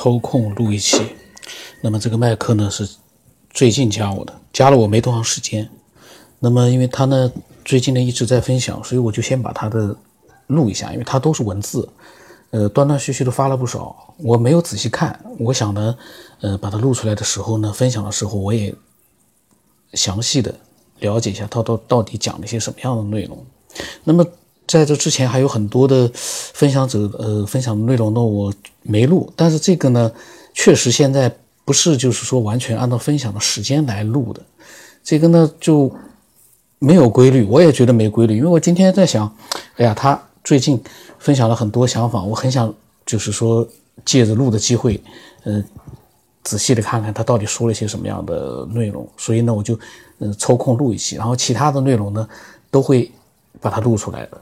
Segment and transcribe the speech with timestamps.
[0.00, 0.98] 抽空录一期。
[1.82, 2.88] 那么这个麦克呢是
[3.50, 5.68] 最近加我的，加了我没多长时间。
[6.38, 7.30] 那么因为他呢
[7.66, 9.94] 最近呢一直在分享，所以我就先把他的
[10.46, 11.86] 录一下，因为他都是文字，
[12.48, 15.20] 呃断断续续的发了不少，我没有仔细看。
[15.38, 15.94] 我想呢，
[16.40, 18.74] 呃把它录出来的时候呢，分享的时候我也
[19.92, 20.54] 详细的
[21.00, 23.44] 了解一下他到到底讲了一些什么样的内容。
[24.02, 24.24] 那么。
[24.66, 26.08] 在这之前还有很多的
[26.60, 28.52] 分享者，呃，分享的内容呢，我
[28.82, 29.32] 没录。
[29.34, 30.12] 但是这个呢，
[30.52, 34.42] 确实现在不是就是说完全按照分享的时间来录的，
[35.02, 35.90] 这个呢就
[36.78, 37.44] 没有规律。
[37.44, 39.34] 我也觉得没规律，因为我今天在想，
[39.76, 40.78] 哎呀，他最近
[41.18, 42.70] 分享了很多想法，我很想
[43.06, 43.66] 就是说
[44.04, 45.02] 借着录的机会，
[45.44, 45.64] 呃，
[46.44, 49.08] 仔细的看看他到底说了些什么样的内容。
[49.16, 49.80] 所以呢，我就
[50.18, 52.28] 嗯抽空录一期，然后其他的内容呢
[52.70, 53.10] 都会
[53.62, 54.38] 把它录出来的。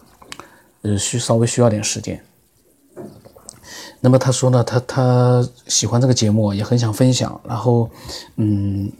[0.82, 2.22] 呃，需稍微需要点时间。
[4.00, 7.40] 那么他说呢，他他喜欢这个节目，也很想分享。
[7.46, 7.90] 然后，
[8.36, 8.90] 嗯，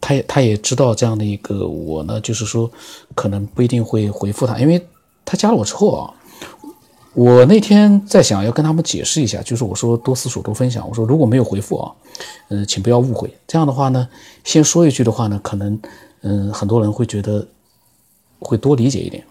[0.00, 2.70] 他也他也知道这样的一个我呢，就是说
[3.16, 4.86] 可能不一定会回复他，因为
[5.24, 6.14] 他加了我之后啊，
[7.14, 11.92] 我那天在想要跟他们解释一下，就是我说多思索多分享，我说如果没有回复啊，
[12.48, 13.36] 嗯，请不要误会。
[13.46, 14.08] 这样的话呢，
[14.44, 15.78] 先说一句的话呢，可能
[16.22, 17.44] 嗯很多人会觉得
[18.38, 19.24] 会多理解一点。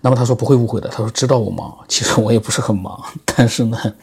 [0.00, 3.94] 那么他说不会误会的，他说知道我忙， 其实我也不是很忙， 但是呢，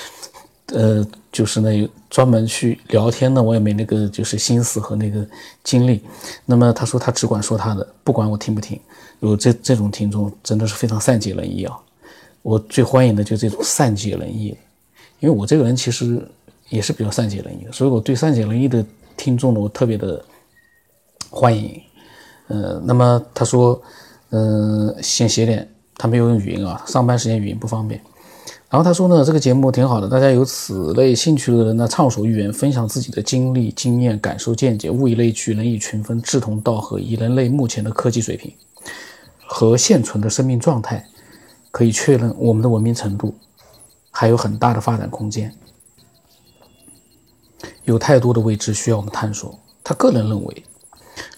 [0.72, 5.26] 呃，就是那专门去聊天呢，我也没那个就是心思和那个
[5.62, 6.02] 精力。
[6.46, 8.80] 那么他说他只管说他的，不管我听不听。
[9.20, 11.78] 有这这种听众真的是非常善解人意啊，
[12.42, 14.56] 我最欢迎的就这种善解人意，
[15.20, 16.26] 因为我这个人其实
[16.70, 18.84] 也是比较善解人意的，所以我对善解人意的
[19.16, 20.24] 听众呢，我特别的
[21.30, 21.80] 欢迎。
[22.48, 23.80] 呃，那么他说。
[24.36, 28.00] 嗯，先写点，他没有用语音啊，上班时间语音不方便。
[28.68, 36.98] 然后他说呢，这个节目挺好的，大家有此类兴趣的人呢，畅所欲言，分享自己的经历、经验、感受、见解，物以类聚，人以群分，志同道合。
[36.98, 38.52] 以人类目前的科技水平
[39.46, 41.06] 和现存的生命状态，
[41.70, 43.32] 可以确认我们的文明程度
[44.10, 45.54] 还有很大的发展空间，
[47.84, 49.56] 有太多的未知需要我们探索。
[49.84, 50.64] 他个人认为，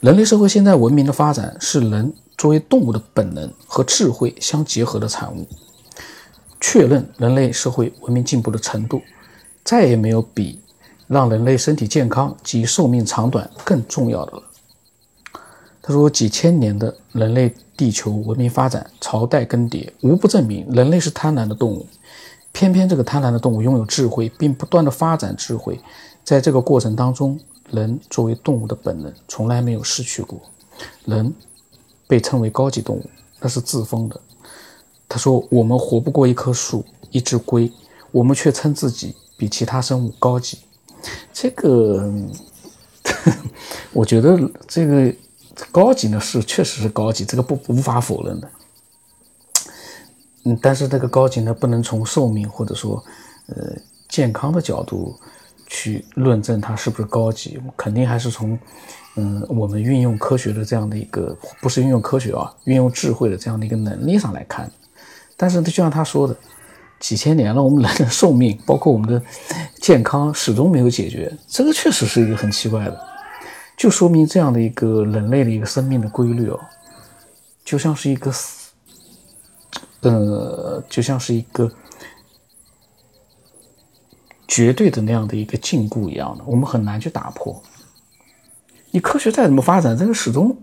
[0.01, 2.15] 人类社会现在文明的发展是人。
[2.39, 5.47] 作为动物的本能和智慧相结合的产物，
[6.61, 9.01] 确认人类社会文明进步的程度，
[9.65, 10.61] 再也没有比
[11.07, 14.43] 让人类身体健康及寿命长短更重要的了。
[15.81, 21.87] 他说：“几千年的人类地球文明发展，朝代更迭，无不证明人类是贪婪的动物。
[22.53, 25.81] 偏偏这个贪婪的动物拥有智慧，并不断的发展智慧，
[26.23, 27.41] 在这个过程当中，
[27.71, 30.41] 人作为动物的本能从来没有失去过。
[31.05, 31.35] 人。”
[32.09, 33.11] 被称为高级动物，
[33.41, 34.21] 那是自封的。
[35.09, 37.69] 他说：“我们活不过一棵树，一只龟，
[38.13, 40.61] 我们却称自己比其他生物高级。”
[41.35, 42.09] 这个，
[43.93, 44.39] 我觉得
[44.69, 45.13] 这个
[45.73, 48.49] 高级呢是确实是高级，这个不无法否认的。
[50.45, 53.05] 嗯，但是这个高级呢不能从寿命或者说
[53.49, 53.75] 呃
[54.09, 55.19] 健康的角度
[55.87, 58.59] 去论证它是不是高级，肯定还是从。
[59.19, 64.71] 嗯，我们运用科学的这样的一个，不是运用科学啊，运用智慧的这样的一个能力上来看，
[65.39, 66.37] 但是就像他说的，
[67.01, 69.23] 几千年了，我们人的寿命，包括我们的
[69.81, 73.07] 健康，始终没有解决，这个确实是一个很奇怪的，
[73.75, 76.61] 就说明这样的一个人类的一个生命的规律哦，
[77.65, 78.31] 就像是一个，
[80.03, 81.73] 呃，就像是一个
[84.49, 87.63] 绝对的那样的一个禁锢一样的，我们很难去打破。
[88.91, 90.57] 你科学再怎么发展，这个始终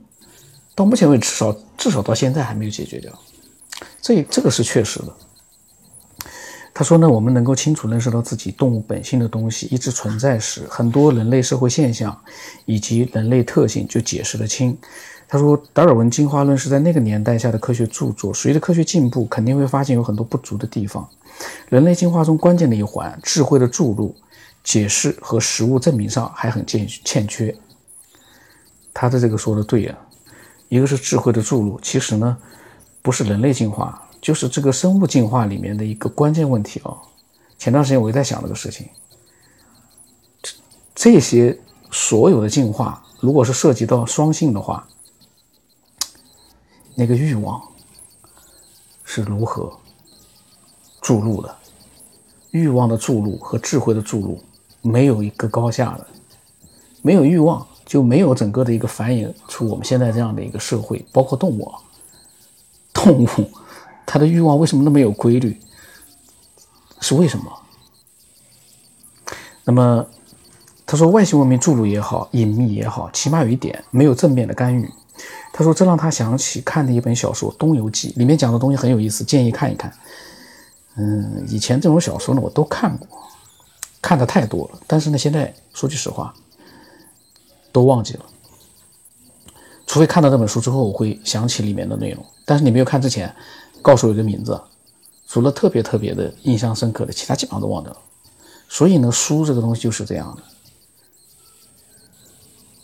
[0.73, 3.11] 到目前为止，至少至少到现在还没有解决掉，
[4.01, 5.13] 这这个是确实的。
[6.73, 12.19] 他说呢，我们能够清楚认识到自己动物本性的东西一直存在时，很多人类社会现象
[12.65, 14.75] 以及人类特性就解释得清。
[15.33, 21.09] 他说，达尔文进化论是在那个年代下的科学著作，随着科学进步，肯定会发现有很多不足的地方。
[21.69, 24.15] 人类进化中关键的一环——智慧的注入、
[24.63, 27.57] 解释和实物证明上还很欠欠缺。
[28.93, 29.97] 他的这个说的对呀，
[30.69, 32.37] 一个是智慧的注入，其实呢，
[33.01, 36.93] 不是人类进化，就是这个生物进化里面的一个关键问题啊。
[37.57, 38.87] 前段时间我也在想这个事情，
[40.43, 40.53] 这
[40.93, 41.57] 这些
[41.89, 44.87] 所有的进化，如果是涉及到双性的话，
[46.95, 47.61] 那个欲望
[49.03, 49.71] 是如何
[51.01, 51.55] 注入的？
[52.51, 54.41] 欲望的注入和智慧的注入
[54.81, 56.07] 没有一个高下的，
[57.01, 57.65] 没有欲望。
[57.85, 61.69] 就没有整个的一个繁衍出我们现在这样的一个社会，包括动物，
[62.93, 63.27] 动物
[64.05, 65.59] 它的欲望为什么那么有规律？
[67.01, 67.45] 是为什么？
[69.65, 70.07] 那么
[70.85, 74.89] 他说，外星文明注入也好，隐秘也好，起码有一点没有正面的干预。
[75.51, 79.93] 他说，这让他想起看的一本小说《东游记》，里面讲的东西很有意思，建议看一看。
[80.95, 83.07] 嗯，以前这种小说呢，我都看过，
[84.01, 86.33] 看的太多了，但是呢，现在说句实话，
[87.71, 88.25] 都忘记了。
[89.85, 92.25] 除非看到这本书之后，我会想起里面的内容。
[92.45, 93.33] 但是你没有看之前，
[93.81, 94.59] 告诉我一个名字，
[95.27, 97.99] 除了特别特别的印象深刻的，其他基本上都忘掉了。
[98.67, 100.43] 所以呢，书这个东西就是这样的，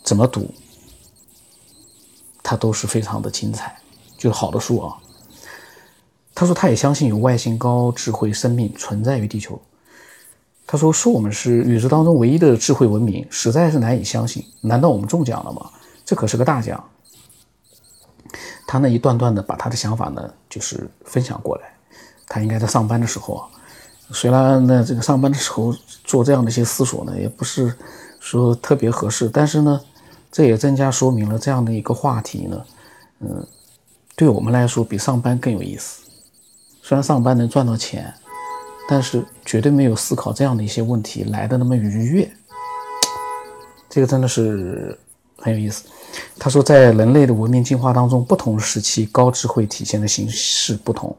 [0.04, 0.52] 怎么读，
[2.50, 3.78] 他都是非常的精彩，
[4.18, 4.96] 就是好的书啊。
[6.34, 9.56] 他说，他也相信有外星高智慧生命存在于地球。
[10.66, 14.44] 他说，说我们是宇宙当中唯一的智慧文明，实在是难以相信。
[14.62, 15.70] 难道我们中奖了吗？
[16.04, 16.82] 这可是个大奖。
[18.66, 21.72] 他呢，一段段的把他的想法呢，就是分享过来。
[22.26, 23.46] 他应该在上班的时候啊，
[24.10, 25.72] 虽然呢，这个上班的时候
[26.02, 27.72] 做这样的一些思索呢，也不是
[28.18, 29.80] 说特别合适，但是呢，
[30.30, 32.64] 这也增加说明了这样的一个话题呢，
[33.20, 33.46] 嗯，
[34.14, 36.02] 对我们来说比上班更有意思。
[36.82, 38.12] 虽然上班能赚到钱，
[38.88, 42.30] 但是绝对没有思考这样的一些问题来的那么愉悦。
[43.88, 44.96] 这个真的是
[45.36, 45.84] 很有意思。
[46.38, 51.16] 他说，在人类的文明进化当中，不同时期高智慧体现的形式不同。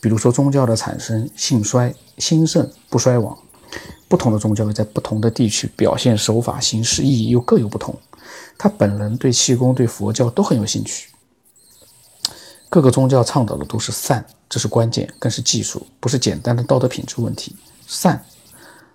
[0.00, 3.36] 比如说，宗教的产生、兴衰、兴盛不衰亡，
[4.08, 7.94] 不同的宗教在不同的地区表现手法、形式、意义又各有不同。
[8.56, 11.08] 他本人对气功、对佛教都很有兴趣。
[12.68, 14.24] 各个宗教倡导的都是善。
[14.50, 17.54] 这是关键，更是技术，不是简单的道德品质问题。
[17.86, 18.24] 善，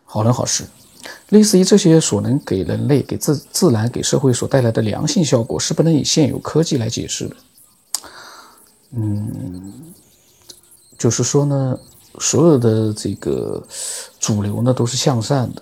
[0.04, 0.64] 好人好事，
[1.30, 7.36] 类似于这些所能给人类、给自自然、给社会所带来的良性效果，是不能以现有科技来解释的。
[8.96, 9.94] 嗯，
[10.98, 11.80] 就是说呢，
[12.18, 13.64] 所有的这个
[14.20, 15.62] 主流呢都是向善的，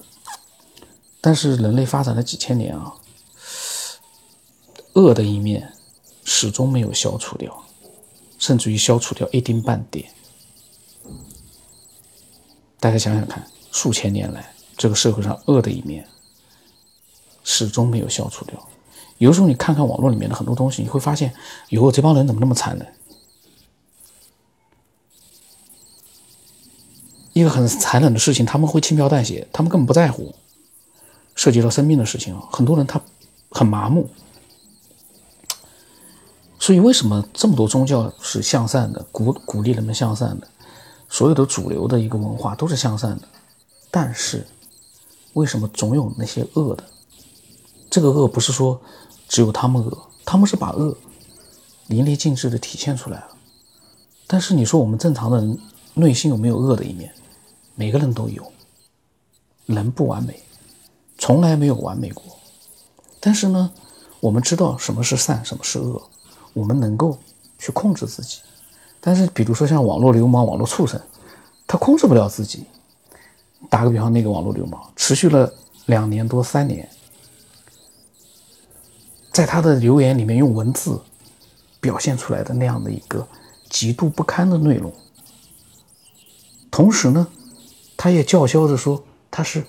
[1.19, 2.93] 但是人类发展了几千年啊，
[4.93, 5.73] 恶的一面
[6.23, 7.55] 始终没有消除掉。
[8.39, 10.09] 甚至于消除掉一丁半点。
[12.79, 16.07] 大家想想看，数千年来，这个社会上恶的一面
[17.43, 18.67] 始终没有消除掉。
[19.19, 21.31] 有时候你看看网络里面的很多东西，你会发现，
[21.69, 22.93] 哟，这帮人怎么那么残忍？
[27.33, 30.33] 一个很残忍的事情，他们会轻描淡写，他们根本不在乎。
[31.35, 32.99] 涉及到生命的事情，很多人他
[33.51, 34.09] 很麻木。
[36.61, 40.47] 所以，为什么这么多宗教是向善的，鼓鼓励人们向善的？
[41.09, 43.27] 所有的主流的一个文化都是向善的，
[43.89, 44.45] 但是，
[45.33, 46.83] 为什么总有那些恶的？
[47.89, 48.79] 这个恶不是说
[49.27, 50.95] 只有他们恶，他们是把恶
[51.87, 53.27] 淋漓尽致的体现出来了。
[54.27, 55.59] 但是你说我们正常的人
[55.95, 57.11] 内心有没有恶的一面？
[57.73, 58.45] 每个人都有，
[59.65, 60.39] 人不完美，
[61.17, 62.23] 从来没有完美过。
[63.19, 63.71] 但是呢，
[64.19, 65.99] 我们知道什么是善，什么是恶。
[66.53, 67.17] 我们能够
[67.57, 68.39] 去控制自己，
[68.99, 70.99] 但是比如说像网络流氓、网络畜生，
[71.65, 72.65] 他控制不了自己。
[73.69, 75.53] 打个比方，那个网络流氓持续了
[75.85, 76.89] 两年多、三年，
[79.31, 80.99] 在他的留言里面用文字
[81.79, 83.25] 表现出来的那样的一个
[83.69, 84.91] 极度不堪的内容，
[86.71, 87.27] 同时呢，
[87.95, 89.63] 他也叫嚣着说他是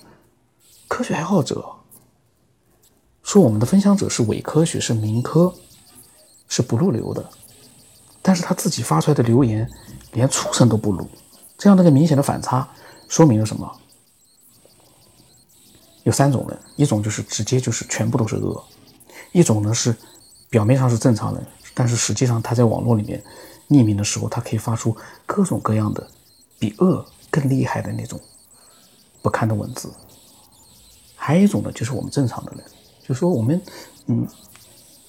[0.87, 1.63] 科学爱好者，
[3.21, 5.53] 说我们的分享者是伪科学，是民科。
[6.53, 7.29] 是不入流的，
[8.21, 9.67] 但是他自己发出来的留言
[10.11, 11.09] 连畜生都不如，
[11.57, 12.69] 这样的一个明显的反差，
[13.09, 13.79] 说明了什么？
[16.03, 18.63] 有三种人，一种就是直接就是全部都是恶，
[19.31, 19.95] 一种呢是
[20.47, 21.43] 表面上是正常人，
[21.73, 23.19] 但是实际上他在网络里面
[23.67, 24.95] 匿名的时候，他可以发出
[25.25, 26.07] 各种各样的
[26.59, 28.19] 比恶更厉害的那种
[29.23, 29.91] 不堪的文字。
[31.15, 32.63] 还有一种呢，就是我们正常的人，
[33.07, 33.59] 就说我们
[34.05, 34.27] 嗯。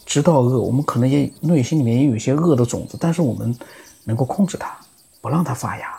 [0.07, 3.57] 知道恶，我们可能也内心里面也有一些恶的种子，但是我们
[4.05, 4.77] 能够控制它，
[5.21, 5.99] 不让它发芽，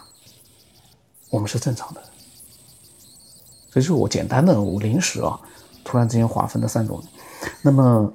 [1.30, 2.02] 我们是正常的。
[3.72, 5.40] 这就是我简单的我临时啊，
[5.84, 7.04] 突然之间划分的三种。
[7.62, 8.12] 那么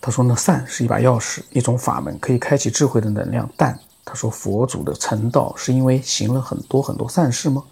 [0.00, 3.48] 他说呢，善是一把钥匙，一种法门，可以开启智慧的能量。
[3.56, 7.62] 但他说佛祖的成道是因为行了很多很多善事吗？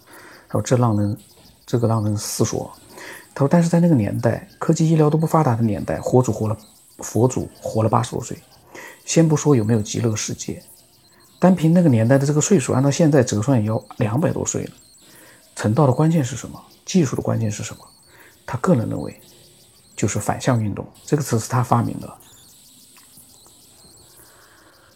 [0.49, 1.19] 他说这让人
[1.65, 2.71] 这个让人思索。
[3.37, 6.57] 他说：“但是在那个年代，科技医疗都不发达的年代，佛祖活了，
[7.01, 8.39] 佛祖活了八十多岁。
[9.05, 10.63] 先不说有没有极乐世界，
[11.39, 14.71] 单凭那个年代的这个岁数，按照现在折算也要两百多岁了。
[15.55, 16.59] 成道的关键是什么？
[16.87, 17.87] 技术的关键是什么？
[18.47, 19.21] 他个人认为，
[19.95, 20.87] 就是反向运动。
[21.05, 22.11] 这个词是他发明的。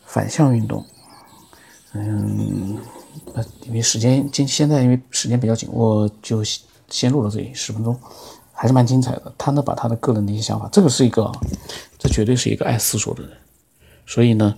[0.06, 0.82] 反向运动，
[1.92, 2.78] 嗯，
[3.66, 6.42] 因为时间今现在因为时间比较紧，我就。”
[6.90, 7.98] 先录到这里十分钟，
[8.52, 9.32] 还是蛮精彩的。
[9.38, 11.30] 他呢把他的个人的一些想法，这个是一个，
[11.98, 13.32] 这绝对是一个爱思索的人。
[14.06, 14.54] 所以呢，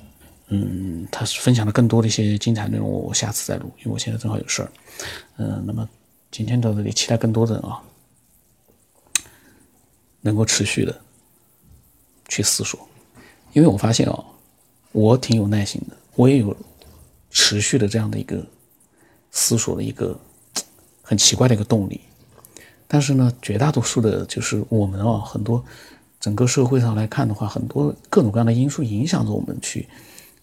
[0.49, 4.73] 嗯，他分享了更多的一些精彩内容，我下次再录，因为我现在正好有事儿。
[5.37, 5.89] 嗯，那么
[6.31, 7.83] 今天到这里，期待更多的人啊，
[10.23, 11.01] 能够持续的
[12.29, 12.81] 去思索，
[13.53, 14.25] 因为我发现啊，
[14.93, 16.57] 我挺有耐心的，我也有
[17.31, 18.43] 持续的这样的一个
[19.31, 20.19] 思索的一个
[21.03, 22.01] 很奇怪的一个动力。
[22.93, 25.65] 但是呢，绝大多数的，就是我们啊，很多。
[26.21, 29.89] 整个社会上来看的话，很多各种各样的因素影响着我们去，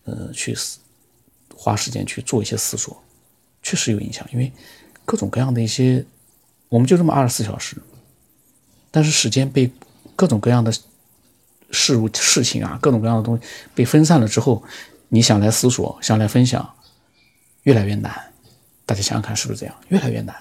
[0.05, 0.79] 呃，去思
[1.55, 3.01] 花时间去做一些思索，
[3.61, 4.27] 确实有影响。
[4.33, 4.51] 因为
[5.05, 6.03] 各种各样的一些，
[6.69, 7.77] 我们就这么二十四小时，
[8.89, 9.71] 但是时间被
[10.15, 10.73] 各种各样的
[11.69, 13.43] 事物、事情啊，各种各样的东西
[13.75, 14.63] 被分散了之后，
[15.09, 16.67] 你想来思索、想来分享，
[17.61, 18.11] 越来越难。
[18.87, 19.75] 大家想想看，是不是这样？
[19.89, 20.35] 越来越难。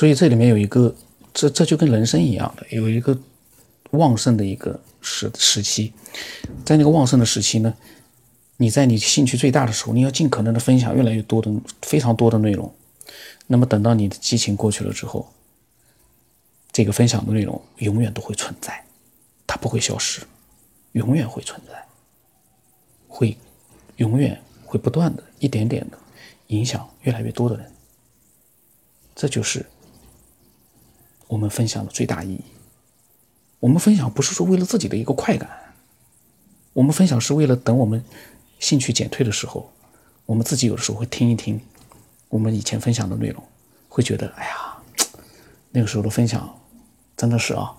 [0.00, 0.96] 所以这里面有一个。
[1.32, 3.16] 这这就跟人生一样的，有一个
[3.92, 5.92] 旺盛的一个时时期，
[6.64, 7.72] 在那个旺盛的时期呢，
[8.56, 11.48] 你在你兴趣最大的时候，你要尽可能的分享越来越多的
[11.82, 12.74] 非常多的内容。
[13.46, 15.32] 那么等到你的激情过去了之后，
[16.72, 18.84] 这个分享的内容永远都会存在，
[19.46, 20.22] 它不会消失，
[20.92, 21.86] 永远会存在，
[23.06, 23.38] 会
[23.98, 25.98] 永远会不断的一点点的
[26.48, 27.72] 影响越来越多的人。
[29.14, 29.64] 这就是。
[31.30, 32.44] 我们分享的最大意义，
[33.60, 35.48] 我们分享不是说为了自己的一个快感，
[36.72, 38.04] 我们分享是为了等我们
[38.58, 39.70] 兴趣减退的时候，
[40.26, 41.60] 我们自己有的时候会听一听
[42.28, 43.40] 我们以前分享的内容，
[43.88, 44.76] 会觉得哎呀，
[45.70, 46.52] 那个时候的分享
[47.16, 47.72] 真的是啊，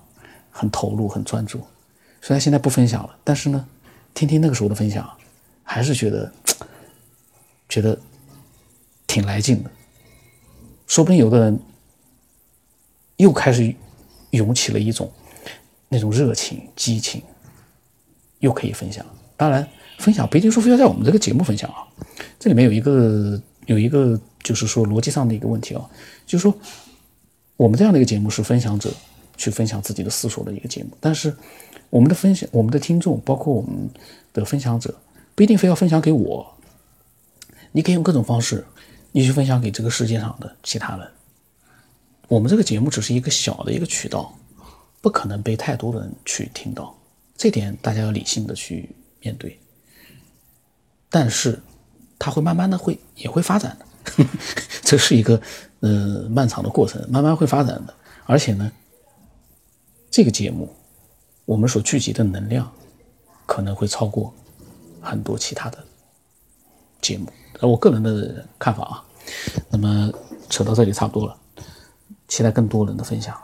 [0.50, 1.60] 很投入、很专注。
[2.22, 3.68] 虽然现在不分享了，但是呢，
[4.14, 5.06] 听听那个时候的分享，
[5.62, 6.32] 还是觉得
[7.68, 8.00] 觉得
[9.06, 9.70] 挺来劲的。
[10.86, 11.60] 说不定有的人。
[13.16, 13.74] 又开始
[14.30, 15.10] 涌起了一种
[15.88, 17.22] 那种热情、激情，
[18.40, 19.04] 又可以分享。
[19.36, 19.66] 当然，
[19.98, 21.86] 分享不一定说非要在我们这个节目分享啊。
[22.38, 25.88] 这里面有一个有一个就是说逻辑上的一个问题啊，
[26.26, 26.54] 就是说
[27.56, 28.92] 我们这样的一个节目是分享者
[29.36, 31.34] 去分享自己的思索的一个节目，但是
[31.90, 33.88] 我们的分享、我们的听众，包括我们
[34.32, 34.94] 的分享者，
[35.34, 36.54] 不一定非要分享给我。
[37.72, 38.64] 你可以用各种方式，
[39.12, 41.08] 你去分享给这个世界上的其他人。
[42.32, 44.34] 我们这个节目只是一个小的一个渠道，
[45.02, 46.96] 不可能被太多的人去听到，
[47.36, 48.88] 这点大家要理性的去
[49.20, 49.60] 面对。
[51.10, 51.62] 但是，
[52.18, 54.24] 它会慢慢的会也会发展的，
[54.80, 55.38] 这是一个
[55.80, 57.94] 呃漫长的过程，慢慢会发展的。
[58.24, 58.72] 而且呢，
[60.10, 60.74] 这个节目
[61.44, 62.72] 我们所聚集的能量
[63.44, 64.32] 可能会超过
[65.02, 65.84] 很多其他的
[67.02, 69.04] 节目，我个人的看法啊。
[69.68, 70.10] 那么
[70.48, 71.38] 扯到这里差不多了。
[72.32, 73.38] 期待更多人的分享。